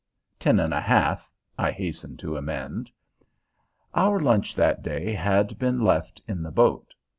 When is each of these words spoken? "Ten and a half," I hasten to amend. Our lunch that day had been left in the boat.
"Ten 0.39 0.59
and 0.59 0.73
a 0.73 0.81
half," 0.81 1.29
I 1.59 1.69
hasten 1.69 2.17
to 2.17 2.35
amend. 2.35 2.89
Our 3.93 4.19
lunch 4.19 4.55
that 4.55 4.81
day 4.81 5.13
had 5.13 5.59
been 5.59 5.79
left 5.81 6.23
in 6.27 6.41
the 6.41 6.49
boat. 6.49 6.95